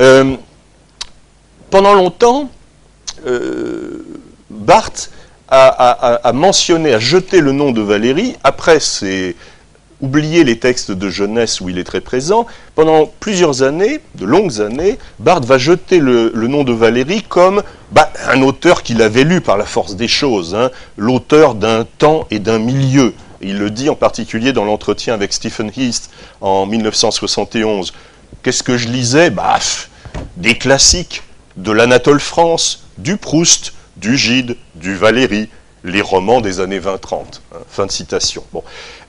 Euh, 0.00 0.36
pendant 1.70 1.94
longtemps, 1.94 2.50
euh, 3.26 4.04
Barthes 4.48 5.10
a, 5.48 6.30
mentionné, 6.32 6.94
a 6.94 6.98
jeté 6.98 7.40
le 7.40 7.52
nom 7.52 7.72
de 7.72 7.80
Valérie, 7.80 8.36
après 8.44 8.78
c'est 8.78 9.34
oublier 10.00 10.44
les 10.44 10.58
textes 10.58 10.92
de 10.92 11.10
jeunesse 11.10 11.60
où 11.60 11.68
il 11.68 11.78
est 11.78 11.84
très 11.84 12.00
présent, 12.00 12.46
pendant 12.74 13.10
plusieurs 13.20 13.62
années, 13.62 14.00
de 14.14 14.24
longues 14.24 14.60
années, 14.60 14.96
Barthes 15.18 15.44
va 15.44 15.58
jeter 15.58 15.98
le, 15.98 16.30
nom 16.34 16.64
de 16.64 16.72
Valérie 16.72 17.22
comme 17.22 17.62
bah, 17.90 18.10
un 18.28 18.42
auteur 18.42 18.82
qu'il 18.82 19.02
avait 19.02 19.24
lu 19.24 19.40
par 19.40 19.58
la 19.58 19.66
force 19.66 19.96
des 19.96 20.08
choses, 20.08 20.54
hein, 20.54 20.70
l'auteur 20.96 21.54
d'un 21.54 21.84
temps 21.98 22.26
et 22.30 22.38
d'un 22.38 22.58
milieu. 22.58 23.12
Il 23.42 23.58
le 23.58 23.70
dit 23.70 23.90
en 23.90 23.96
particulier 23.96 24.52
dans 24.52 24.64
l'entretien 24.64 25.14
avec 25.14 25.32
Stephen 25.32 25.70
Heath 25.76 26.10
en 26.40 26.64
1971. 26.66 27.92
Qu'est-ce 28.42 28.62
que 28.62 28.76
je 28.76 28.88
lisais 28.88 29.30
bah, 29.30 29.58
Des 30.36 30.56
classiques, 30.56 31.22
de 31.56 31.72
l'Anatole 31.72 32.20
France, 32.20 32.84
du 32.98 33.16
Proust, 33.16 33.72
du 33.96 34.16
Gide, 34.16 34.56
du 34.74 34.94
Valéry, 34.96 35.48
les 35.84 36.00
romans 36.00 36.40
des 36.40 36.60
années 36.60 36.80
20-30. 36.80 37.14
Hein, 37.52 37.58
fin 37.68 37.86
de 37.86 37.90
citation. 37.90 38.44
Bon. 38.52 38.62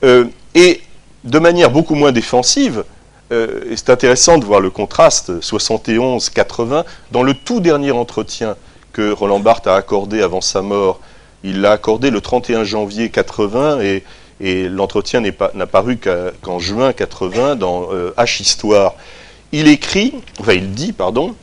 Euh, 0.04 0.26
et 0.56 0.82
de 1.24 1.40
manière 1.40 1.72
beaucoup 1.72 1.96
moins 1.96 2.12
défensive, 2.12 2.84
euh, 3.32 3.62
c'est 3.76 3.90
intéressant 3.90 4.38
de 4.38 4.46
voir 4.46 4.60
le 4.60 4.70
contraste 4.70 5.32
71-80, 5.40 6.84
dans 7.12 7.24
le 7.24 7.34
tout 7.34 7.60
dernier 7.60 7.92
entretien 7.92 8.56
que 8.92 9.12
Roland 9.12 9.40
Barthes 9.40 9.68
a 9.68 9.76
accordé 9.76 10.22
avant 10.22 10.42
sa 10.42 10.62
mort, 10.62 11.00
il 11.44 11.62
l'a 11.62 11.72
accordé 11.72 12.10
le 12.10 12.22
31 12.22 12.64
janvier 12.64 13.10
80 13.10 13.82
et, 13.82 14.04
et 14.42 14.68
l'entretien 14.68 15.22
n'a 15.22 15.68
paru 15.68 15.98
qu'en 16.42 16.60
juin 16.60 16.94
80 16.94 17.56
dans 17.56 17.94
euh, 17.94 18.12
H 18.18 18.42
Histoire. 18.42 18.96
Il 19.52 19.68
écrit, 19.68 20.16
enfin 20.40 20.54
il 20.54 20.72
dit, 20.72 20.94
pardon, 20.94 21.36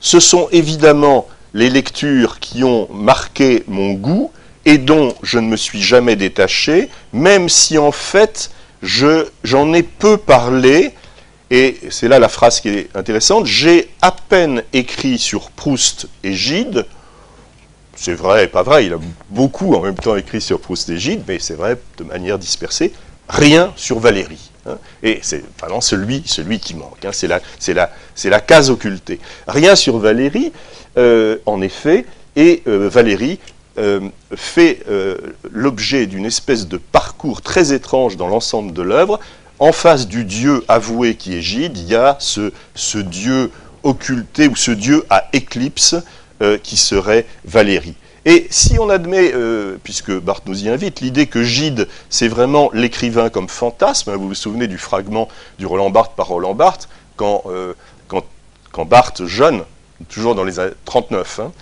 ce 0.00 0.18
sont 0.18 0.48
évidemment 0.50 1.28
les 1.54 1.70
lectures 1.70 2.40
qui 2.40 2.64
ont 2.64 2.88
marqué 2.92 3.62
mon 3.68 3.92
goût 3.92 4.32
et 4.64 4.78
dont 4.78 5.14
je 5.22 5.38
ne 5.38 5.46
me 5.46 5.56
suis 5.56 5.82
jamais 5.82 6.16
détaché, 6.16 6.88
même 7.12 7.48
si 7.48 7.78
en 7.78 7.92
fait 7.92 8.50
j'en 8.82 9.72
ai 9.72 9.82
peu 9.84 10.16
parlé, 10.16 10.92
et 11.50 11.76
c'est 11.90 12.08
là 12.08 12.18
la 12.18 12.28
phrase 12.28 12.60
qui 12.60 12.70
est 12.70 12.96
intéressante, 12.96 13.46
j'ai 13.46 13.90
à 14.00 14.10
peine 14.10 14.64
écrit 14.72 15.18
sur 15.18 15.50
Proust 15.50 16.08
et 16.24 16.32
Gide, 16.32 16.86
c'est 17.94 18.14
vrai 18.14 18.44
et 18.44 18.46
pas 18.46 18.62
vrai, 18.62 18.86
il 18.86 18.94
a 18.94 18.98
beaucoup 19.30 19.74
en 19.74 19.80
même 19.80 19.94
temps 19.94 20.16
écrit 20.16 20.40
sur 20.40 20.60
Proust 20.60 20.88
et 20.90 20.98
Gide, 20.98 21.22
mais 21.28 21.38
c'est 21.38 21.54
vrai 21.54 21.78
de 21.98 22.04
manière 22.04 22.38
dispersée, 22.38 22.92
rien 23.28 23.72
sur 23.76 23.98
Valérie. 23.98 24.50
Hein. 24.64 24.78
et 25.02 25.18
c'est 25.22 25.42
vraiment 25.58 25.80
celui, 25.80 26.22
celui 26.24 26.60
qui 26.60 26.74
manque, 26.74 27.04
hein. 27.04 27.10
c'est 27.12 27.26
la, 27.26 27.40
la, 27.68 27.90
la, 28.24 28.40
case 28.40 28.70
occultée. 28.70 29.18
Rien 29.48 29.74
sur 29.74 29.98
Valérie, 29.98 30.52
euh, 30.96 31.38
en 31.46 31.60
effet, 31.62 32.06
et 32.36 32.62
euh, 32.68 32.88
Valérie 32.88 33.40
euh, 33.78 34.00
fait 34.36 34.84
l'objet 35.50 36.06
d'une 36.06 36.26
espèce 36.26 36.68
de 36.68 36.76
parcours 36.76 37.42
très 37.42 37.72
étrange 37.72 38.16
dans 38.16 38.28
l'ensemble 38.28 38.72
de 38.72 38.82
l'œuvre. 38.82 39.18
En 39.58 39.72
face 39.72 40.06
du 40.06 40.24
dieu 40.24 40.64
avoué 40.68 41.16
qui 41.16 41.36
est 41.36 41.42
Gide, 41.42 41.76
il 41.76 41.88
y 41.88 41.96
a 41.96 42.16
ce, 42.20 42.52
ce 42.74 42.98
dieu 42.98 43.50
occulté 43.82 44.46
ou 44.46 44.56
ce 44.56 44.70
dieu 44.70 45.04
à 45.10 45.28
éclipse 45.32 45.96
qui 46.62 46.76
serait 46.76 47.26
Valérie. 47.44 47.94
Et 48.24 48.46
si 48.50 48.78
on 48.78 48.88
admet, 48.88 49.32
euh, 49.34 49.78
puisque 49.82 50.12
Barthes 50.12 50.46
nous 50.46 50.64
y 50.64 50.68
invite, 50.68 51.00
l'idée 51.00 51.26
que 51.26 51.42
Gide, 51.42 51.88
c'est 52.08 52.28
vraiment 52.28 52.70
l'écrivain 52.72 53.30
comme 53.30 53.48
fantasme, 53.48 54.10
hein, 54.10 54.16
vous 54.16 54.28
vous 54.28 54.34
souvenez 54.34 54.68
du 54.68 54.78
fragment 54.78 55.28
du 55.58 55.66
Roland 55.66 55.90
Barthes 55.90 56.14
par 56.14 56.28
Roland 56.28 56.54
Barthes, 56.54 56.88
quand, 57.16 57.42
euh, 57.46 57.74
Barthes, 58.86 59.26
jeune, 59.26 59.64
toujours 60.08 60.34
dans 60.34 60.44
les 60.44 60.58
années 60.60 60.72
39, 60.84 61.40
hein, 61.40 61.52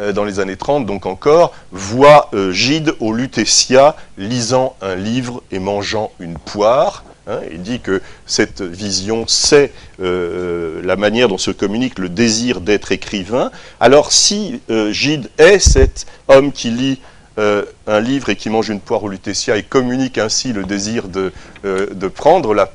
euh, 0.00 0.12
dans 0.12 0.24
les 0.24 0.38
années 0.38 0.56
30 0.56 0.86
donc 0.86 1.06
encore, 1.06 1.52
voit 1.70 2.30
Gide 2.50 2.94
au 3.00 3.12
Lutetia 3.12 3.96
lisant 4.18 4.76
un 4.82 4.96
livre 4.96 5.42
et 5.50 5.60
mangeant 5.60 6.10
une 6.18 6.36
poire, 6.36 7.04
Hein, 7.28 7.40
il 7.52 7.60
dit 7.60 7.80
que 7.80 8.00
cette 8.24 8.62
vision, 8.62 9.26
c'est 9.26 9.70
euh, 10.00 10.80
la 10.82 10.96
manière 10.96 11.28
dont 11.28 11.36
se 11.36 11.50
communique 11.50 11.98
le 11.98 12.08
désir 12.08 12.62
d'être 12.62 12.90
écrivain. 12.90 13.50
Alors 13.80 14.12
si 14.12 14.62
euh, 14.70 14.92
Gide 14.92 15.28
est 15.36 15.58
cet 15.58 16.06
homme 16.28 16.52
qui 16.52 16.70
lit 16.70 17.00
euh, 17.38 17.66
un 17.86 18.00
livre 18.00 18.30
et 18.30 18.36
qui 18.36 18.48
mange 18.48 18.70
une 18.70 18.80
poire 18.80 19.04
au 19.04 19.08
lutetia 19.10 19.58
et 19.58 19.62
communique 19.62 20.16
ainsi 20.16 20.54
le 20.54 20.64
désir 20.64 21.04
de 21.08 22.08
prendre 22.08 22.54
la 22.54 22.72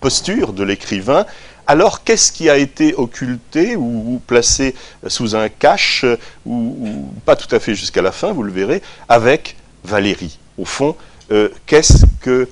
posture 0.00 0.52
de 0.52 0.62
l'écrivain, 0.62 1.24
alors 1.66 2.04
qu'est-ce 2.04 2.32
qui 2.32 2.50
a 2.50 2.58
été 2.58 2.94
occulté 2.94 3.76
ou, 3.76 4.20
placé 4.26 4.74
sous 5.06 5.34
un 5.34 5.48
cache, 5.48 6.04
ou, 6.44 7.08
pas 7.24 7.34
tout 7.34 7.52
à 7.52 7.58
fait 7.58 7.74
jusqu'à 7.74 8.02
la 8.02 8.12
fin, 8.12 8.32
vous 8.32 8.42
le 8.42 8.52
verrez, 8.52 8.82
avec 9.08 9.56
Valérie? 9.84 10.38
Au 10.58 10.64
fond, 10.64 10.94
qu'est-ce 11.66 12.04
que 12.20 12.46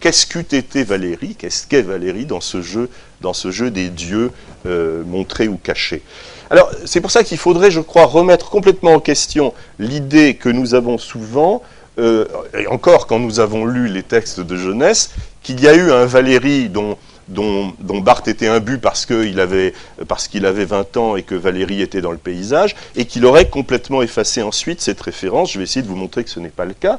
qu'est-ce 0.00 0.26
qu'eût 0.26 0.56
été 0.56 0.84
Valérie, 0.84 1.34
qu'est-ce 1.36 1.66
qu'est 1.66 1.82
Valérie 1.82 2.26
dans 2.26 2.40
ce 2.40 2.62
jeu, 2.62 2.88
dans 3.20 3.32
ce 3.32 3.50
jeu 3.50 3.70
des 3.70 3.88
dieux 3.88 4.30
euh, 4.66 5.02
montrés 5.04 5.48
ou 5.48 5.56
cachés? 5.56 6.02
Alors 6.50 6.70
c'est 6.84 7.00
pour 7.00 7.10
ça 7.10 7.24
qu'il 7.24 7.38
faudrait, 7.38 7.70
je 7.70 7.80
crois, 7.80 8.06
remettre 8.06 8.50
complètement 8.50 8.94
en 8.94 9.00
question 9.00 9.54
l'idée 9.78 10.34
que 10.34 10.48
nous 10.48 10.74
avons 10.74 10.98
souvent, 10.98 11.62
euh, 11.98 12.26
et 12.58 12.66
encore 12.66 13.06
quand 13.06 13.18
nous 13.18 13.40
avons 13.40 13.64
lu 13.64 13.88
les 13.88 14.02
textes 14.02 14.40
de 14.40 14.56
jeunesse, 14.56 15.10
qu'il 15.42 15.60
y 15.60 15.68
a 15.68 15.74
eu 15.74 15.90
un 15.90 16.06
Valérie 16.06 16.68
dont 16.68 16.96
dont, 17.28 17.72
Barthes 17.80 18.28
était 18.28 18.46
imbu 18.46 18.78
parce 18.78 19.06
qu'il 19.06 19.40
avait, 19.40 19.72
parce 20.08 20.28
qu'il 20.28 20.46
avait 20.46 20.64
20 20.64 20.96
ans 20.96 21.16
et 21.16 21.22
que 21.22 21.34
Valérie 21.34 21.82
était 21.82 22.00
dans 22.00 22.12
le 22.12 22.18
paysage, 22.18 22.74
et 22.96 23.06
qu'il 23.06 23.24
aurait 23.24 23.48
complètement 23.48 24.02
effacé 24.02 24.42
ensuite 24.42 24.80
cette 24.80 25.00
référence. 25.00 25.52
Je 25.52 25.58
vais 25.58 25.64
essayer 25.64 25.82
de 25.82 25.88
vous 25.88 25.96
montrer 25.96 26.24
que 26.24 26.30
ce 26.30 26.40
n'est 26.40 26.48
pas 26.48 26.64
le 26.64 26.74
cas. 26.74 26.98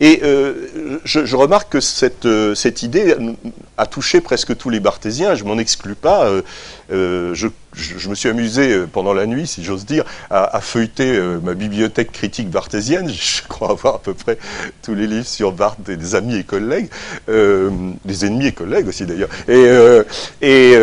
Et 0.00 0.20
euh, 0.22 0.98
je, 1.04 1.36
remarque 1.36 1.72
que 1.72 1.80
cette, 1.80 2.26
euh, 2.26 2.54
cette 2.54 2.82
idée 2.82 3.16
a 3.76 3.86
touché 3.86 4.20
presque 4.20 4.56
tous 4.56 4.70
les 4.70 4.80
barthésiens, 4.80 5.34
je 5.34 5.44
m'en 5.44 5.58
exclus 5.58 5.94
pas. 5.94 6.28
Euh, 6.92 7.34
je 7.34 7.48
je, 7.76 8.08
me 8.08 8.14
suis 8.14 8.28
amusé 8.28 8.84
pendant 8.92 9.12
la 9.12 9.26
nuit, 9.26 9.48
si 9.48 9.64
j'ose 9.64 9.84
dire, 9.84 10.04
à, 10.30 10.60
feuilleter 10.60 11.20
ma 11.42 11.54
bibliothèque 11.54 12.12
critique 12.12 12.48
barthésienne. 12.48 13.08
Je 13.12 13.42
crois 13.48 13.70
avoir 13.70 13.96
à 13.96 13.98
peu 13.98 14.14
près 14.14 14.38
tous 14.80 14.94
les 14.94 15.08
livres 15.08 15.26
sur 15.26 15.50
Barthes 15.50 15.80
des, 15.80 16.14
amis 16.14 16.36
et 16.36 16.44
collègues, 16.44 16.88
des 17.26 18.26
ennemis 18.26 18.46
et 18.46 18.52
collègues 18.52 18.86
aussi 18.86 19.06
d'ailleurs. 19.06 19.28
Et, 19.48 19.66
et 20.40 20.76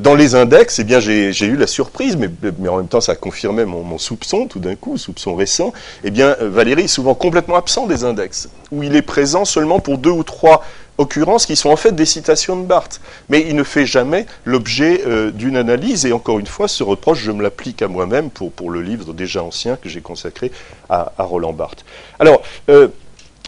dans 0.00 0.16
les 0.16 0.34
index, 0.34 0.80
eh 0.80 0.84
bien, 0.84 0.98
j'ai 0.98 1.46
eu 1.46 1.56
la 1.56 1.68
surprise, 1.68 2.16
mais, 2.16 2.28
mais, 2.58 2.68
en 2.68 2.78
même 2.78 2.88
temps, 2.88 3.00
ça 3.00 3.14
confirmait 3.14 3.64
mon, 3.64 3.84
mon 3.84 3.98
soupçon, 3.98 4.48
tout 4.48 4.58
d'un 4.58 4.74
coup, 4.74 4.98
soupçon 4.98 5.36
récent. 5.36 5.72
Eh 6.02 6.10
bien, 6.10 6.34
Valérie 6.40 6.84
est 6.84 6.88
souvent 6.88 7.14
complètement 7.14 7.54
absent 7.54 7.86
des 7.86 8.02
index, 8.02 8.48
où 8.70 8.82
il 8.82 8.96
est 8.96 9.02
présent 9.02 9.44
seulement 9.44 9.78
pour 9.78 9.98
deux 9.98 10.10
ou 10.10 10.22
trois 10.22 10.64
occurrences 10.98 11.46
qui 11.46 11.56
sont 11.56 11.70
en 11.70 11.76
fait 11.76 11.92
des 11.92 12.06
citations 12.06 12.56
de 12.56 12.64
Barthes. 12.64 13.00
Mais 13.28 13.44
il 13.48 13.56
ne 13.56 13.64
fait 13.64 13.86
jamais 13.86 14.26
l'objet 14.44 15.02
euh, 15.06 15.30
d'une 15.30 15.56
analyse, 15.56 16.06
et 16.06 16.12
encore 16.12 16.38
une 16.38 16.46
fois, 16.46 16.68
ce 16.68 16.82
reproche, 16.82 17.18
je 17.20 17.32
me 17.32 17.42
l'applique 17.42 17.82
à 17.82 17.88
moi-même 17.88 18.30
pour, 18.30 18.52
pour 18.52 18.70
le 18.70 18.80
livre 18.82 19.12
déjà 19.12 19.42
ancien 19.42 19.76
que 19.76 19.88
j'ai 19.88 20.00
consacré 20.00 20.52
à, 20.88 21.12
Roland 21.18 21.52
Barthes. 21.52 21.84
Alors, 22.18 22.42
euh, 22.68 22.88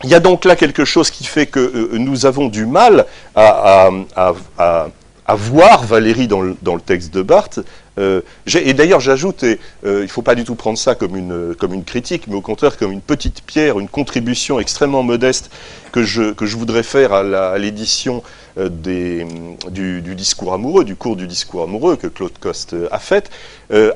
il 0.04 0.10
y 0.10 0.14
a 0.14 0.20
donc 0.20 0.44
là 0.44 0.56
quelque 0.56 0.84
chose 0.84 1.10
qui 1.10 1.24
fait 1.24 1.46
que 1.46 1.60
euh, 1.60 1.98
nous 1.98 2.26
avons 2.26 2.48
du 2.48 2.66
mal 2.66 3.06
à, 3.34 3.90
à 4.16 4.88
voir 5.34 5.84
Valérie 5.84 6.28
dans 6.28 6.40
le, 6.40 6.56
dans 6.62 6.74
le, 6.74 6.80
texte 6.80 7.12
de 7.12 7.22
Barthes. 7.22 7.60
Euh, 7.98 8.20
et 8.54 8.74
d'ailleurs, 8.74 9.00
j'ajoute, 9.00 9.42
et 9.42 9.58
euh, 9.84 10.00
il 10.00 10.02
ne 10.02 10.06
faut 10.06 10.22
pas 10.22 10.34
du 10.34 10.44
tout 10.44 10.54
prendre 10.54 10.78
ça 10.78 10.94
comme 10.94 11.16
une, 11.16 11.54
comme 11.58 11.72
une 11.74 11.84
critique, 11.84 12.28
mais 12.28 12.34
au 12.34 12.40
contraire 12.40 12.76
comme 12.76 12.92
une 12.92 13.00
petite 13.00 13.42
pierre, 13.42 13.78
une 13.78 13.88
contribution 13.88 14.60
extrêmement 14.60 15.02
modeste 15.02 15.50
que 15.92 16.02
je, 16.02 16.32
que 16.32 16.46
je 16.46 16.56
voudrais 16.56 16.82
faire 16.82 17.12
à 17.12 17.58
l'édition 17.58 18.22
euh, 18.58 18.68
du, 18.68 20.02
du, 20.02 20.14
discours 20.14 20.52
amoureux, 20.52 20.84
du 20.84 20.94
cours 20.94 21.16
du 21.16 21.26
discours 21.26 21.64
amoureux 21.64 21.96
que 21.96 22.06
Claude 22.06 22.38
Coste 22.38 22.76
a 22.90 22.98
fait, 22.98 23.30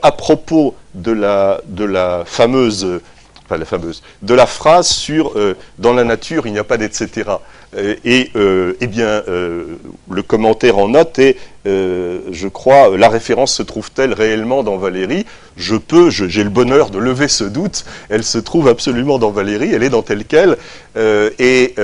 à 0.03 0.13
propos 0.13 0.75
de 0.95 1.13
la, 1.13 1.61
de 1.67 1.85
la 1.85 2.25
fameuse 2.27 3.01
la 3.57 3.65
fameuse, 3.65 4.03
de 4.23 4.35
la 4.35 4.47
phrase 4.47 4.89
sur 4.89 5.35
dans 5.79 5.93
la 5.93 6.05
nature 6.05 6.47
il 6.47 6.53
n'y 6.53 6.59
a 6.59 6.65
pas 6.65 6.77
d'etc. 6.77 7.01
Euh, 7.77 7.95
et 8.05 8.31
euh, 8.35 8.75
eh 8.81 8.87
bien, 8.89 9.07
euh, 9.07 9.77
le 10.11 10.23
commentaire 10.23 10.79
en 10.79 10.89
note 10.89 11.19
est, 11.19 11.37
je 11.65 12.49
crois, 12.49 12.97
la 12.97 13.09
référence 13.09 13.55
se 13.55 13.63
trouve-t-elle 13.63 14.13
réellement 14.13 14.63
dans 14.63 14.77
Valérie? 14.77 15.27
Je 15.57 15.77
peux, 15.77 16.11
j'ai 16.11 16.43
le 16.43 16.51
bonheur 16.51 16.91
de 16.91 16.99
lever 16.99 17.29
ce 17.29 17.45
doute, 17.45 17.85
elle 18.09 18.25
se 18.25 18.39
trouve 18.39 18.67
absolument 18.67 19.19
dans 19.19 19.31
Valérie, 19.31 19.71
elle 19.73 19.83
est 19.83 19.91
dans 19.91 20.03
tel 20.03 20.25
quel, 20.25 20.57
et, 20.97 21.35
et, 21.39 21.75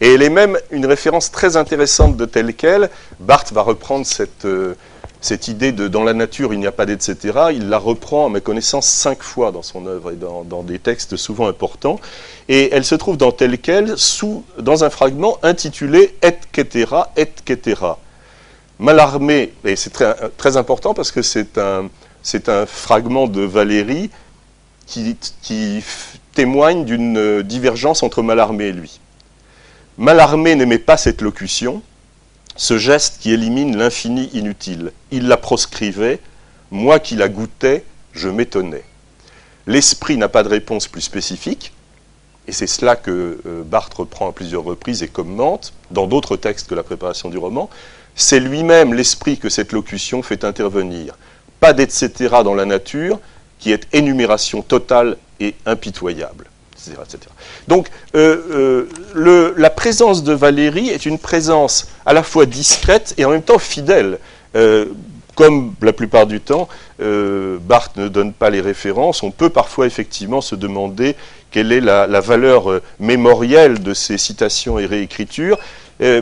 elle 0.00 0.22
est 0.22 0.30
même 0.30 0.58
une 0.70 0.84
référence 0.84 1.32
très 1.32 1.56
intéressante 1.56 2.16
de 2.16 2.26
tel 2.26 2.52
quel. 2.54 2.90
Barthes 3.20 3.52
va 3.52 3.62
reprendre 3.62 4.04
cette 4.04 4.46
cette 5.22 5.46
idée 5.46 5.70
de 5.70 5.86
dans 5.88 6.02
la 6.02 6.14
nature 6.14 6.52
il 6.52 6.58
n'y 6.58 6.66
a 6.66 6.72
pas 6.72 6.84
d'etc. 6.84 7.10
Il 7.52 7.68
la 7.68 7.78
reprend, 7.78 8.26
à 8.26 8.28
ma 8.28 8.40
connaissance, 8.40 8.86
cinq 8.86 9.22
fois 9.22 9.52
dans 9.52 9.62
son 9.62 9.86
œuvre 9.86 10.10
et 10.10 10.16
dans, 10.16 10.62
des 10.62 10.78
textes 10.78 11.16
souvent 11.16 11.46
importants. 11.46 11.98
Et 12.48 12.70
elle 12.72 12.84
se 12.84 12.96
trouve 12.96 13.16
dans 13.16 13.32
tel 13.32 13.58
quel, 13.58 13.96
sous, 13.96 14.44
dans 14.58 14.84
un 14.84 14.90
fragment 14.90 15.38
intitulé 15.42 16.14
Et 16.22 16.34
cetera, 16.54 17.12
et 17.16 17.28
cetera. 17.46 17.98
Mallarmé, 18.78 19.52
et 19.64 19.76
c'est 19.76 19.90
très, 20.36 20.56
important 20.56 20.92
parce 20.92 21.12
que 21.12 21.22
c'est 21.22 21.56
un, 21.56 21.88
fragment 22.66 23.28
de 23.28 23.42
Valérie 23.42 24.10
qui, 24.86 25.16
qui 25.40 25.84
témoigne 26.34 26.84
d'une 26.84 27.42
divergence 27.42 28.02
entre 28.02 28.22
Mallarmé 28.22 28.64
et 28.66 28.72
lui. 28.72 28.98
Mallarmé 29.98 30.56
n'aimait 30.56 30.78
pas 30.78 30.96
cette 30.96 31.20
locution, 31.20 31.82
ce 32.56 32.78
geste 32.78 33.18
qui 33.20 33.32
élimine 33.32 33.76
l'infini 33.76 34.30
inutile. 34.32 34.92
Il 35.10 35.28
la 35.28 35.36
proscrivait, 35.36 36.20
moi 36.70 36.98
qui 36.98 37.16
la 37.16 37.28
goûtais, 37.28 37.84
je 38.12 38.28
m'étonnais. 38.28 38.84
L'esprit 39.66 40.16
n'a 40.16 40.28
pas 40.28 40.42
de 40.42 40.48
réponse 40.48 40.88
plus 40.88 41.02
spécifique, 41.02 41.72
et 42.48 42.52
c'est 42.52 42.66
cela 42.66 42.96
que 42.96 43.40
euh, 43.46 43.62
Barthes 43.62 43.94
reprend 43.94 44.28
à 44.28 44.32
plusieurs 44.32 44.64
reprises 44.64 45.02
et 45.02 45.08
commente, 45.08 45.72
dans 45.90 46.06
d'autres 46.06 46.36
textes 46.36 46.68
que 46.68 46.74
la 46.74 46.82
préparation 46.82 47.28
du 47.28 47.38
roman, 47.38 47.70
c'est 48.14 48.40
lui-même 48.40 48.94
l'esprit 48.94 49.38
que 49.38 49.48
cette 49.48 49.72
locution 49.72 50.22
fait 50.22 50.44
intervenir. 50.44 51.16
Pas 51.60 51.72
d'etc. 51.72 52.22
dans 52.22 52.54
la 52.54 52.64
nature, 52.64 53.20
qui 53.58 53.70
est 53.70 53.86
énumération 53.92 54.62
totale 54.62 55.16
et 55.38 55.54
impitoyable. 55.66 56.46
Donc, 57.68 57.88
euh, 58.14 58.86
euh, 59.16 59.54
la 59.56 59.70
présence 59.70 60.22
de 60.24 60.32
Valérie 60.32 60.88
est 60.88 61.06
une 61.06 61.18
présence 61.18 61.88
à 62.06 62.12
la 62.12 62.22
fois 62.22 62.46
discrète 62.46 63.14
et 63.18 63.24
en 63.24 63.30
même 63.30 63.42
temps 63.42 63.58
fidèle. 63.58 64.18
Euh, 64.56 64.86
comme 65.34 65.74
la 65.80 65.94
plupart 65.94 66.26
du 66.26 66.40
temps, 66.40 66.68
Barthes 67.00 67.96
ne 67.96 68.08
donne 68.08 68.34
pas 68.34 68.50
les 68.50 68.60
références, 68.60 69.22
on 69.22 69.30
peut 69.30 69.48
parfois 69.48 69.86
effectivement 69.86 70.42
se 70.42 70.54
demander 70.54 71.16
quelle 71.50 71.72
est 71.72 71.80
la, 71.80 72.06
valeur 72.20 72.82
mémorielle 73.00 73.82
de 73.82 73.94
ces 73.94 74.18
citations 74.18 74.78
et 74.78 74.84
réécritures. 74.84 75.58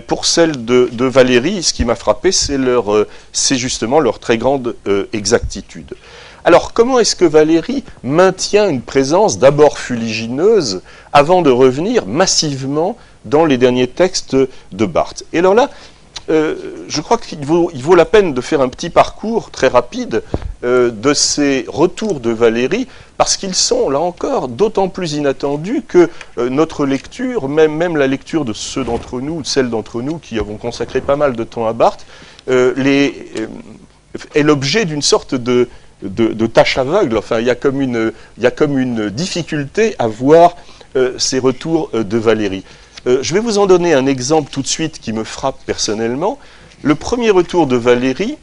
pour 0.06 0.26
celle 0.26 0.64
de, 0.64 0.88
de, 0.92 1.04
Valérie, 1.06 1.64
ce 1.64 1.74
qui 1.74 1.84
m'a 1.84 1.96
frappé, 1.96 2.30
c'est 2.30 3.56
justement 3.56 3.98
leur 3.98 4.20
très 4.20 4.38
grande 4.38 4.76
exactitude. 5.12 5.92
Alors 6.44 6.72
comment 6.72 6.98
est-ce 6.98 7.16
que 7.16 7.24
Valérie 7.24 7.84
maintient 8.02 8.68
une 8.68 8.82
présence 8.82 9.38
d'abord 9.38 9.78
fuligineuse 9.78 10.82
avant 11.12 11.42
de 11.42 11.50
revenir 11.50 12.06
massivement 12.06 12.96
dans 13.24 13.44
les 13.44 13.58
derniers 13.58 13.88
textes 13.88 14.36
de 14.72 14.86
Barthes? 14.86 15.24
Et 15.32 15.38
alors 15.40 15.54
là, 15.54 15.70
euh, 16.30 16.54
je 16.88 17.00
crois 17.00 17.18
qu'il 17.18 17.44
vaut, 17.44 17.94
la 17.94 18.04
peine 18.04 18.34
de 18.34 18.40
faire 18.40 18.60
un 18.60 18.68
petit 18.68 18.90
parcours 18.90 19.50
très 19.50 19.68
rapide 19.68 20.22
euh, 20.62 20.90
de 20.90 21.12
ces 21.12 21.64
retours 21.66 22.20
de 22.20 22.30
Valérie, 22.30 22.86
parce 23.16 23.36
qu'ils 23.36 23.54
sont, 23.54 23.90
là 23.90 23.98
encore, 23.98 24.48
d'autant 24.48 24.88
plus 24.88 25.14
inattendus 25.14 25.82
que 25.86 26.08
euh, 26.38 26.48
notre 26.48 26.86
lecture, 26.86 27.48
même, 27.48 27.96
la 27.96 28.06
lecture 28.06 28.44
de 28.44 28.52
ceux 28.52 28.84
d'entre 28.84 29.20
nous, 29.20 29.44
celles 29.44 29.70
d'entre 29.70 30.02
nous 30.02 30.18
qui 30.18 30.38
avons 30.38 30.56
consacré 30.56 31.00
pas 31.00 31.16
mal 31.16 31.34
de 31.34 31.44
temps 31.44 31.66
à 31.66 31.72
Barthes, 31.72 32.06
est 32.48 34.42
l'objet 34.42 34.84
d'une 34.84 35.02
sorte 35.02 35.34
de, 35.34 35.68
de, 36.02 36.46
tâches 36.46 36.78
aveugles. 36.78 37.16
Enfin, 37.16 37.40
il 37.40 37.46
y, 37.46 37.50
a 37.50 37.54
comme 37.54 37.80
une, 37.80 38.12
il 38.36 38.42
y 38.42 38.46
a 38.46 38.50
comme 38.50 38.78
une 38.78 39.10
difficulté 39.10 39.94
à 39.98 40.06
voir 40.06 40.56
euh, 40.96 41.14
ces 41.18 41.38
retours 41.38 41.90
euh, 41.94 42.02
de 42.02 42.18
Valérie. 42.18 42.64
Euh, 43.06 43.18
je 43.22 43.34
vais 43.34 43.40
vous 43.40 43.58
en 43.58 43.66
donner 43.66 43.94
un 43.94 44.06
exemple 44.06 44.50
tout 44.50 44.62
de 44.62 44.66
suite 44.66 44.98
qui 44.98 45.12
me 45.12 45.24
frappe 45.24 45.58
personnellement. 45.64 46.38
Le 46.82 46.94
premier 46.94 47.30
retour 47.30 47.66
de 47.66 47.76
Valérie, 47.76 48.36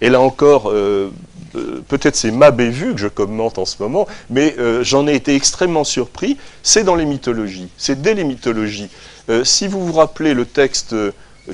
et 0.00 0.08
là 0.08 0.20
encore, 0.20 0.72
peut-être 1.88 2.16
c'est 2.16 2.30
ma 2.30 2.50
bévue 2.50 2.94
que 2.94 3.00
je 3.00 3.06
commente 3.06 3.58
en 3.58 3.66
ce 3.66 3.80
moment, 3.80 4.08
mais 4.30 4.56
j'en 4.80 5.06
ai 5.06 5.14
été 5.14 5.36
extrêmement 5.36 5.84
surpris, 5.84 6.38
c'est 6.62 6.84
dans 6.84 6.96
les 6.96 7.04
mythologies, 7.04 7.68
c'est 7.76 8.00
dès 8.00 8.14
les 8.14 8.24
mythologies. 8.24 8.88
si 9.44 9.68
vous 9.68 9.86
vous 9.86 9.92
rappelez 9.92 10.32
le 10.32 10.46
texte 10.46 10.96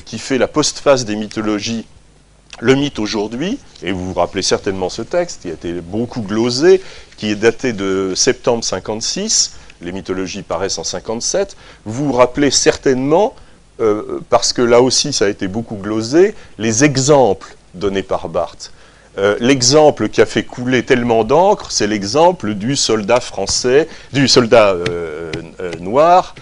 qui 0.05 0.19
fait 0.21 0.39
la 0.39 0.47
postface 0.47 1.05
des 1.05 1.17
mythologies 1.17 1.85
le 2.61 2.75
mythe 2.75 2.99
aujourd'hui, 2.99 3.59
et 3.83 3.93
vous 3.93 4.13
vous 4.13 4.19
rappelez 4.19 4.43
certainement 4.43 4.89
ce 4.89 5.03
texte, 5.03 5.43
qui 5.43 5.49
a 5.49 5.53
été 5.53 5.73
beaucoup 5.75 6.23
glosé, 6.23 6.83
qui 7.17 7.31
est 7.31 7.37
daté 7.37 7.73
de 7.73 8.13
septembre 8.15 8.65
56, 8.65 9.53
les 9.81 9.93
mythologies 9.93 10.43
paraissent 10.43 10.79
en 10.79 10.85
57, 10.85 11.57
vous 11.85 12.07
vous 12.07 12.13
rappelez 12.13 12.51
certainement, 12.51 13.35
euh, 13.81 14.21
parce 14.29 14.53
que 14.53 14.63
là 14.63 14.81
aussi 14.83 15.13
ça 15.13 15.27
a 15.27 15.29
été 15.29 15.47
beaucoup 15.47 15.77
glosé, 15.77 16.35
les 16.59 16.85
exemples 16.85 17.57
donnés 17.75 18.03
par 18.03 18.29
Barthes. 18.29 18.73
Euh, 19.19 19.37
l'exemple 19.41 20.09
qui 20.09 20.21
a 20.21 20.27
fait 20.27 20.45
couler 20.45 20.85
tellement 20.85 21.25
d'encre, 21.25 21.71
c'est 21.71 21.87
l'exemple 21.87 22.55
du 22.55 22.77
soldat 22.77 23.21
français, 23.21 23.89
du 24.13 24.29
soldat 24.29 24.73
euh, 24.73 25.31
noir, 25.81 26.35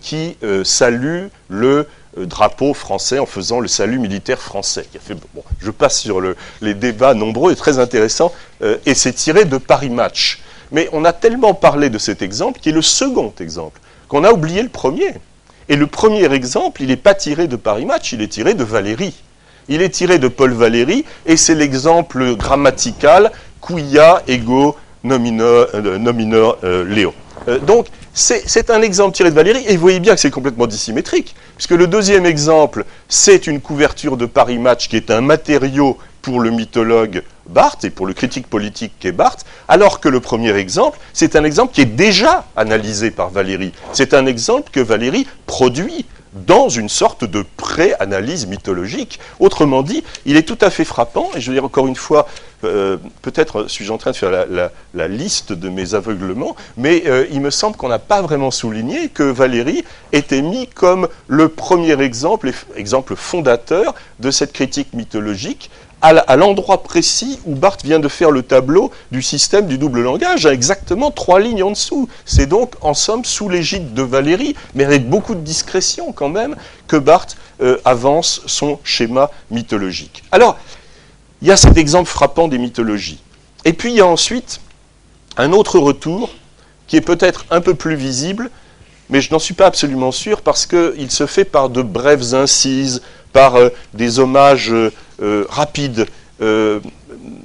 qui 0.00 0.36
salue 0.64 1.26
le 1.48 1.86
drapeau 2.16 2.74
français 2.74 3.18
en 3.18 3.26
faisant 3.26 3.60
le 3.60 3.68
salut 3.68 3.98
militaire 3.98 4.38
français. 4.38 4.86
Qui 4.90 4.98
a 4.98 5.00
fait, 5.00 5.16
bon, 5.34 5.42
je 5.60 5.70
passe 5.70 6.00
sur 6.00 6.20
le, 6.20 6.36
les 6.60 6.74
débats 6.74 7.14
nombreux 7.14 7.52
et 7.52 7.56
très 7.56 7.78
intéressants, 7.78 8.32
euh, 8.62 8.76
et 8.86 8.94
c'est 8.94 9.12
tiré 9.12 9.44
de 9.44 9.56
Paris 9.56 9.90
Match. 9.90 10.40
Mais 10.70 10.88
on 10.92 11.04
a 11.04 11.12
tellement 11.12 11.54
parlé 11.54 11.90
de 11.90 11.98
cet 11.98 12.22
exemple, 12.22 12.60
qui 12.60 12.70
est 12.70 12.72
le 12.72 12.82
second 12.82 13.32
exemple, 13.40 13.80
qu'on 14.08 14.24
a 14.24 14.32
oublié 14.32 14.62
le 14.62 14.68
premier. 14.68 15.14
Et 15.68 15.76
le 15.76 15.86
premier 15.86 16.32
exemple, 16.32 16.82
il 16.82 16.88
n'est 16.88 16.96
pas 16.96 17.14
tiré 17.14 17.46
de 17.46 17.56
Paris 17.56 17.86
Match, 17.86 18.12
il 18.12 18.22
est 18.22 18.28
tiré 18.28 18.54
de 18.54 18.64
Valérie. 18.64 19.14
Il 19.68 19.80
est 19.80 19.90
tiré 19.90 20.18
de 20.18 20.28
Paul 20.28 20.52
Valéry, 20.52 21.04
et 21.24 21.36
c'est 21.36 21.54
l'exemple 21.54 22.34
grammatical 22.34 23.30
quia 23.60 24.22
ego 24.26 24.76
nominor, 25.04 25.68
euh, 25.74 25.98
nominor 25.98 26.58
Léo. 26.62 27.14
donc, 27.64 27.86
c'est 28.14 28.70
un 28.70 28.82
exemple 28.82 29.16
tiré 29.16 29.30
de 29.30 29.34
Valérie, 29.34 29.64
et 29.66 29.74
vous 29.74 29.80
voyez 29.80 30.00
bien 30.00 30.14
que 30.14 30.20
c'est 30.20 30.30
complètement 30.30 30.66
dissymétrique, 30.66 31.34
puisque 31.56 31.70
le 31.70 31.86
deuxième 31.86 32.26
exemple, 32.26 32.84
c'est 33.08 33.46
une 33.46 33.60
couverture 33.60 34.16
de 34.16 34.26
Paris 34.26 34.58
Match 34.58 34.88
qui 34.88 34.96
est 34.96 35.10
un 35.10 35.20
matériau 35.20 35.98
pour 36.20 36.40
le 36.40 36.50
mythologue 36.50 37.22
Barthes 37.46 37.84
et 37.84 37.90
pour 37.90 38.06
le 38.06 38.14
critique 38.14 38.46
politique 38.46 38.92
qu'est 39.00 39.12
Barthes, 39.12 39.44
alors 39.66 39.98
que 40.00 40.08
le 40.08 40.20
premier 40.20 40.54
exemple, 40.56 40.98
c'est 41.12 41.36
un 41.36 41.44
exemple 41.44 41.74
qui 41.74 41.80
est 41.80 41.86
déjà 41.86 42.46
analysé 42.56 43.10
par 43.10 43.30
Valérie. 43.30 43.72
C'est 43.92 44.14
un 44.14 44.26
exemple 44.26 44.70
que 44.70 44.80
Valérie 44.80 45.26
produit 45.46 46.06
dans 46.34 46.68
une 46.68 46.88
sorte 46.88 47.24
de 47.24 47.44
pré-analyse 47.56 48.46
mythologique. 48.46 49.20
Autrement 49.38 49.82
dit, 49.82 50.02
il 50.24 50.36
est 50.36 50.42
tout 50.42 50.58
à 50.60 50.70
fait 50.70 50.84
frappant, 50.84 51.28
et 51.34 51.40
je 51.40 51.50
veux 51.50 51.54
dire 51.54 51.64
encore 51.64 51.86
une 51.86 51.96
fois, 51.96 52.26
euh, 52.64 52.96
peut-être 53.22 53.68
suis-je 53.68 53.92
en 53.92 53.98
train 53.98 54.12
de 54.12 54.16
faire 54.16 54.30
la, 54.30 55.08
liste 55.08 55.52
de 55.52 55.68
mes 55.68 55.94
aveuglements, 55.94 56.56
mais 56.76 57.04
euh, 57.06 57.26
il 57.30 57.40
me 57.40 57.50
semble 57.50 57.76
qu'on 57.76 57.88
n'a 57.88 57.98
pas 57.98 58.22
vraiment 58.22 58.50
souligné 58.50 59.08
que 59.08 59.24
Valérie 59.24 59.84
était 60.12 60.42
mis 60.42 60.68
comme 60.68 61.08
le 61.26 61.48
premier 61.48 62.00
exemple, 62.00 62.52
exemple 62.76 63.16
fondateur 63.16 63.94
de 64.20 64.30
cette 64.30 64.52
critique 64.52 64.92
mythologique 64.94 65.70
à 66.02 66.36
l'endroit 66.36 66.82
précis 66.82 67.38
où 67.46 67.54
Barthes 67.54 67.84
vient 67.84 68.00
de 68.00 68.08
faire 68.08 68.32
le 68.32 68.42
tableau 68.42 68.90
du 69.12 69.22
système 69.22 69.66
du 69.68 69.78
double 69.78 70.02
langage, 70.02 70.46
à 70.46 70.52
exactement 70.52 71.12
trois 71.12 71.38
lignes 71.38 71.62
en 71.62 71.70
dessous. 71.70 72.08
C'est 72.24 72.46
donc, 72.46 72.74
en 72.80 72.92
somme, 72.92 73.24
sous 73.24 73.48
l'égide 73.48 73.94
de 73.94 74.02
Valérie, 74.02 74.56
mais 74.74 74.84
avec 74.84 75.08
beaucoup 75.08 75.36
de 75.36 75.40
discrétion 75.40 76.12
quand 76.12 76.28
même, 76.28 76.56
que 76.88 76.96
Barthes 76.96 77.36
euh, 77.60 77.78
avance 77.84 78.42
son 78.46 78.80
schéma 78.82 79.30
mythologique. 79.52 80.24
Alors, 80.32 80.58
il 81.40 81.48
y 81.48 81.52
a 81.52 81.56
cet 81.56 81.76
exemple 81.76 82.08
frappant 82.08 82.48
des 82.48 82.58
mythologies. 82.58 83.22
Et 83.64 83.72
puis, 83.72 83.92
il 83.92 83.96
y 83.96 84.00
a 84.00 84.06
ensuite 84.06 84.60
un 85.36 85.52
autre 85.52 85.78
retour 85.78 86.30
qui 86.88 86.96
est 86.96 87.00
peut-être 87.00 87.46
un 87.50 87.60
peu 87.60 87.74
plus 87.74 87.94
visible, 87.94 88.50
mais 89.08 89.20
je 89.20 89.32
n'en 89.32 89.38
suis 89.38 89.54
pas 89.54 89.66
absolument 89.66 90.10
sûr 90.10 90.42
parce 90.42 90.66
qu'il 90.66 91.10
se 91.10 91.26
fait 91.26 91.44
par 91.44 91.68
de 91.68 91.82
brèves 91.82 92.34
incises, 92.34 93.02
par 93.32 93.56
euh, 93.56 93.70
des 93.94 94.18
hommages 94.18 94.72
euh, 94.72 94.92
euh, 95.22 95.46
rapides, 95.48 96.06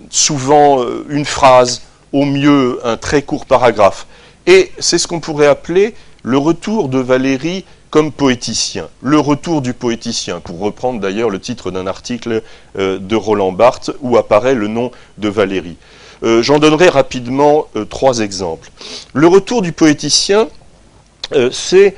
souvent 0.10 0.84
une 1.08 1.26
phrase, 1.26 1.84
au 2.12 2.26
mieux 2.26 2.80
un 2.84 2.98
très 2.98 3.22
court 3.22 3.46
paragraphe. 3.46 4.08
Et 4.48 4.72
c'est 4.80 4.98
ce 4.98 5.08
qu'on 5.08 5.20
pourrait 5.20 5.46
appeler 5.46 5.94
le 6.24 6.40
retour 6.40 6.90
de 6.90 6.98
Valérie 6.98 7.64
comme 7.92 8.12
poéticien, 8.12 8.88
le 9.04 9.20
retour 9.20 9.62
du 9.62 9.76
poéticien, 9.76 10.40
pour 10.40 10.60
reprendre 10.60 11.00
d'ailleurs 11.00 11.30
le 11.30 11.40
titre 11.40 11.70
d'un 11.70 11.86
article 11.86 12.42
de 12.76 13.16
Roland 13.16 13.52
Barthes 13.52 13.92
où 14.02 14.18
apparaît 14.18 14.56
le 14.56 14.68
nom 14.68 14.90
de 15.20 15.30
Valérie. 15.30 15.78
J'en 16.24 16.58
donnerai 16.58 16.90
rapidement 16.90 17.68
trois 17.92 18.22
exemples. 18.22 18.72
Le 19.14 19.28
retour 19.28 19.62
du 19.62 19.74
poéticien, 19.74 20.48
c'est 21.52 21.96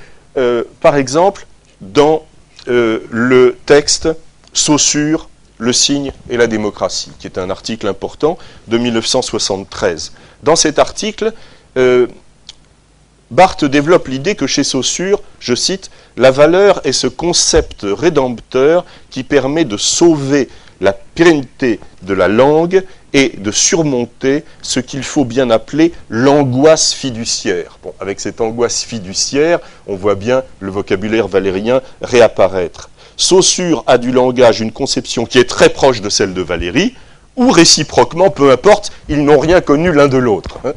par 0.81 0.97
exemple 0.97 1.47
dans 1.79 2.25
euh, 2.67 2.99
le 3.09 3.57
texte 3.65 4.09
Saussure, 4.53 5.29
le 5.59 5.73
signe 5.73 6.11
et 6.29 6.37
la 6.37 6.47
démocratie, 6.47 7.11
qui 7.19 7.27
est 7.27 7.37
un 7.37 7.49
article 7.49 7.87
important 7.87 8.37
de 8.67 8.77
1973. 8.77 10.13
Dans 10.41 10.55
cet 10.55 10.79
article, 10.79 11.33
euh, 11.77 12.07
Barthes 13.29 13.65
développe 13.65 14.07
l'idée 14.07 14.33
que 14.33 14.47
chez 14.47 14.63
Saussure, 14.63 15.21
je 15.39 15.53
cite, 15.53 15.91
la 16.17 16.31
valeur 16.31 16.81
est 16.83 16.93
ce 16.93 17.05
concept 17.05 17.81
rédempteur 17.83 18.85
qui 19.11 19.23
permet 19.23 19.65
de 19.65 19.77
sauver 19.77 20.49
la 20.81 20.93
pérennité 20.93 21.79
de 22.01 22.13
la 22.13 22.27
langue 22.27 22.83
et 23.13 23.33
de 23.37 23.51
surmonter 23.51 24.43
ce 24.61 24.79
qu'il 24.79 25.03
faut 25.03 25.25
bien 25.25 25.49
appeler 25.49 25.91
l'angoisse 26.09 26.93
fiduciaire. 26.93 27.77
avec 27.99 28.19
cette 28.19 28.41
angoisse 28.41 28.83
fiduciaire, 28.83 29.59
on 29.87 29.95
voit 29.95 30.15
bien 30.15 30.43
le 30.59 30.71
vocabulaire 30.71 31.27
valérien 31.27 31.81
réapparaître. 32.01 32.89
Saussure 33.19 33.83
a 33.85 33.97
du 33.97 34.13
langage 34.13 34.61
une 34.61 34.71
conception 34.71 35.25
qui 35.25 35.39
est 35.39 35.49
très 35.49 35.67
proche 35.67 35.99
de 35.99 36.09
celle 36.09 36.33
de 36.33 36.41
Valérie, 36.41 36.95
ou 37.35 37.51
réciproquement, 37.51 38.29
peu 38.29 38.49
importe, 38.49 38.93
ils 39.09 39.23
n'ont 39.23 39.39
rien 39.39 39.59
connu 39.59 39.91
l'un 39.91 40.07
de 40.07 40.17
l'autre. 40.17 40.59
Hein. 40.63 40.73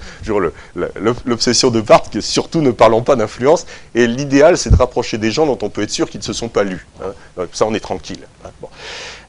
L'obsession 1.25 1.71
de 1.71 1.81
Barthes, 1.81 2.13
que 2.13 2.21
surtout 2.21 2.61
ne 2.61 2.73
parlons 2.73 3.03
pas 3.03 3.15
d'influence, 3.15 3.65
et 3.95 4.09
l'idéal, 4.09 4.59
c'est 4.59 4.71
de 4.71 4.77
rapprocher 4.77 5.19
des 5.19 5.31
gens 5.31 5.47
dont 5.47 5.59
on 5.63 5.71
peut 5.71 5.83
être 5.83 5.93
sûr 5.93 6.11
qu'ils 6.11 6.19
ne 6.19 6.25
se 6.25 6.33
sont 6.33 6.49
pas 6.49 6.65
lus. 6.65 6.85
Hein. 7.01 7.45
Ça, 7.53 7.65
on 7.65 7.75
est 7.75 7.81
tranquille. 7.81 8.27
Hein. 8.45 8.51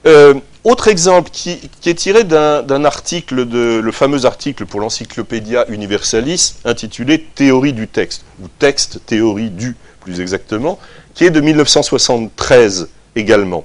Euh, 0.07 0.33
autre 0.63 0.87
exemple 0.87 1.29
qui, 1.31 1.69
est 1.85 1.93
tiré 1.93 2.23
d'un 2.23 2.83
article, 2.83 3.43
le 3.43 3.91
fameux 3.91 4.25
article 4.25 4.65
pour 4.65 4.79
l'Encyclopédia 4.79 5.65
Universalis, 5.69 6.55
intitulé 6.65 7.23
Théorie 7.35 7.73
du 7.73 7.87
texte, 7.87 8.25
ou 8.41 8.47
texte, 8.59 9.01
théorie 9.05 9.51
du, 9.51 9.75
plus 9.99 10.19
exactement, 10.19 10.79
qui 11.13 11.25
est 11.25 11.31
de 11.31 11.41
1973 11.41 12.89
également, 13.15 13.63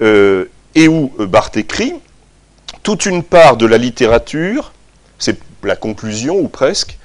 euh, 0.00 0.46
et 0.74 0.88
où 0.88 1.12
euh, 1.18 1.26
Barthes 1.26 1.56
écrit 1.56 1.94
toute 2.82 3.06
une 3.06 3.22
part 3.22 3.56
de 3.56 3.66
la 3.66 3.78
littérature, 3.78 4.72
c'est 5.18 5.38
la 5.62 5.76
conclusion 5.76 6.38
ou 6.38 6.48
presque, 6.48 6.96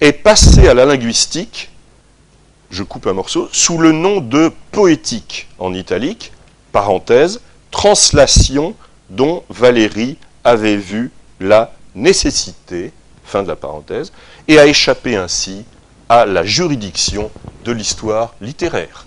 est 0.00 0.12
passée 0.12 0.68
à 0.68 0.74
la 0.74 0.84
linguistique, 0.84 1.70
je 2.70 2.82
coupe 2.82 3.06
un 3.06 3.14
morceau, 3.14 3.48
sous 3.52 3.78
le 3.78 3.92
nom 3.92 4.20
de 4.20 4.52
poétique 4.70 5.48
en 5.58 5.72
italique, 5.74 6.32
parenthèse, 6.72 7.40
translation 7.70 8.74
dont 9.10 9.42
Valérie 9.48 10.18
avait 10.44 10.76
vu 10.76 11.10
la 11.40 11.72
nécessité, 11.94 12.92
fin 13.24 13.42
de 13.42 13.48
la 13.48 13.56
parenthèse, 13.56 14.12
et 14.48 14.58
a 14.58 14.66
échappé 14.66 15.16
ainsi 15.16 15.64
à 16.08 16.26
la 16.26 16.44
juridiction 16.44 17.30
de 17.64 17.72
l'histoire 17.72 18.34
littéraire. 18.40 19.06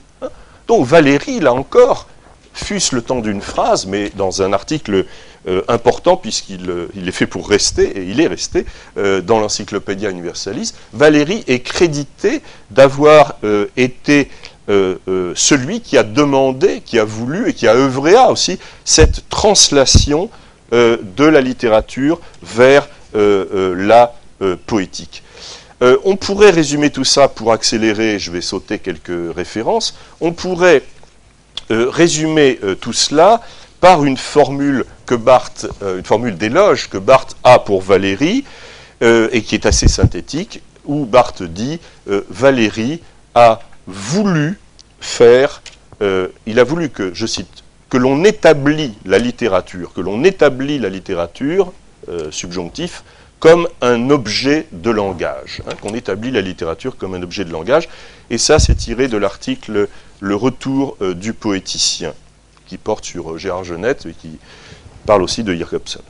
Donc 0.67 0.85
Valérie, 0.85 1.39
là 1.39 1.53
encore, 1.53 2.07
fût-ce 2.53 2.93
le 2.93 3.01
temps 3.01 3.19
d'une 3.19 3.41
phrase, 3.41 3.85
mais 3.85 4.11
dans 4.15 4.41
un 4.41 4.51
article 4.51 5.05
euh, 5.47 5.61
important 5.69 6.17
puisqu'il 6.17 6.69
euh, 6.69 6.87
est 6.93 7.11
fait 7.11 7.27
pour 7.27 7.47
rester, 7.47 7.97
et 7.97 8.03
il 8.03 8.19
est 8.19 8.27
resté 8.27 8.65
euh, 8.97 9.21
dans 9.21 9.39
l'Encyclopédia 9.39 10.09
Universalis, 10.09 10.73
Valérie 10.91 11.45
est 11.47 11.59
crédité 11.59 12.41
d'avoir 12.69 13.35
été 13.77 14.29
celui 15.35 15.79
qui 15.79 15.97
a 15.97 16.03
demandé, 16.03 16.81
qui 16.83 16.99
a 16.99 17.05
voulu 17.05 17.47
et 17.49 17.53
qui 17.53 17.69
a 17.69 17.73
œuvré 17.73 18.15
à 18.15 18.29
aussi 18.29 18.59
cette 18.83 19.29
translation 19.29 20.29
de 20.73 21.23
la 21.23 21.39
littérature 21.39 22.19
vers 22.43 22.89
la 23.13 24.13
poétique. 24.65 25.23
On 25.81 26.15
pourrait 26.15 26.49
résumer 26.49 26.89
tout 26.89 27.03
ça 27.03 27.27
pour 27.27 27.51
accélérer, 27.51 28.17
je 28.17 28.31
vais 28.31 28.41
sauter 28.41 28.79
quelques 28.79 29.35
références, 29.35 29.95
on 30.21 30.33
pourrait 30.33 30.83
résumer 31.69 32.59
tout 32.81 32.93
cela 32.93 33.41
par 33.79 34.05
une 34.05 34.17
formule 34.17 34.85
que 35.05 35.15
Barthes, 35.15 35.67
euh, 35.81 35.97
une 35.97 36.05
formule 36.05 36.37
d'éloge 36.37 36.89
que 36.89 36.97
Barthes 36.97 37.35
a 37.43 37.59
pour 37.59 37.81
Valérie, 37.81 38.43
euh, 39.03 39.29
et 39.31 39.41
qui 39.41 39.55
est 39.55 39.65
assez 39.65 39.87
synthétique, 39.87 40.61
où 40.85 41.05
Barthes 41.05 41.43
dit 41.43 41.79
euh, 42.09 42.21
Valérie 42.29 43.01
a 43.35 43.59
voulu 43.85 44.59
faire, 44.99 45.61
il 46.45 46.59
a 46.59 46.63
voulu 46.63 46.89
que, 46.89 47.13
je 47.13 47.25
cite, 47.25 47.63
que 47.89 47.97
l'on 47.97 48.23
établit 48.23 48.93
la 49.05 49.17
littérature, 49.17 49.93
que 49.93 50.01
l'on 50.01 50.23
établit 50.23 50.77
la 50.79 50.89
littérature, 50.89 51.71
subjonctif, 52.31 53.03
comme 53.39 53.67
un 53.81 54.09
objet 54.09 54.67
de 54.71 54.89
langage, 54.89 55.61
hein, 55.67 55.73
qu'on 55.81 55.93
établit 55.93 56.31
la 56.31 56.41
littérature 56.41 56.97
comme 56.97 57.13
un 57.13 57.21
objet 57.21 57.45
de 57.45 57.51
langage, 57.51 57.87
et 58.29 58.37
ça 58.37 58.59
c'est 58.59 58.75
tiré 58.75 59.07
de 59.07 59.17
l'article 59.17 59.87
Le 60.19 60.35
retour 60.35 60.97
du 61.15 61.33
poéticien 61.33 62.13
qui 62.65 62.77
porte 62.77 63.05
sur 63.05 63.37
Gérard 63.37 63.63
Genette 63.63 64.05
et 64.05 64.13
qui 64.13 64.39
parle 65.05 65.21
aussi 65.21 65.43
de 65.43 65.53
Jacobson. 65.53 66.01